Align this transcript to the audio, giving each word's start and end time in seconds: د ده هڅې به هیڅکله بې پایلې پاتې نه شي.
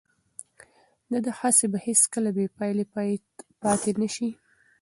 د 1.11 1.13
ده 1.25 1.31
هڅې 1.39 1.65
به 1.71 1.79
هیڅکله 1.87 2.29
بې 2.35 2.45
پایلې 2.57 2.85
پاتې 3.63 3.91
نه 4.01 4.07
شي. 4.15 4.29